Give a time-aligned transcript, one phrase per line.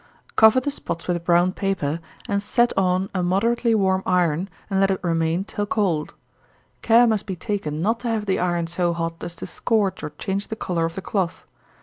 [0.35, 4.89] Cover the spots with brown paper, and set on a moderately warm iron, and let
[4.89, 6.15] it remain till cold.
[6.81, 10.09] Care must be taken not to have the iron so hot as to scorch or
[10.09, 11.45] change the color of the cloth.